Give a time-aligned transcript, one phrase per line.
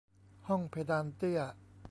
[0.47, 1.39] ห้องเพดานเตี้ย